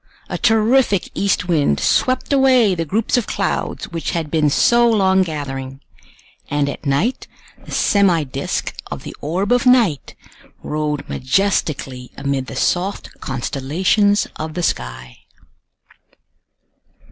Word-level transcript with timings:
A 0.29 0.37
terrific 0.39 1.11
east 1.13 1.47
wind 1.47 1.79
swept 1.79 2.33
away 2.33 2.73
the 2.73 2.85
groups 2.85 3.17
of 3.17 3.27
clouds 3.27 3.89
which 3.91 4.13
had 4.17 4.31
been 4.31 4.49
so 4.49 4.89
long 4.89 5.21
gathering, 5.21 5.79
and 6.49 6.67
at 6.67 6.87
night 6.87 7.27
the 7.65 7.69
semi 7.69 8.23
disc 8.23 8.73
of 8.89 9.03
the 9.03 9.15
orb 9.21 9.51
of 9.51 9.67
night 9.67 10.15
rode 10.63 11.07
majestically 11.07 12.09
amid 12.17 12.47
the 12.47 12.55
soft 12.55 13.11
constellations 13.19 14.25
of 14.37 14.55
the 14.55 14.63
sky. 14.63 15.19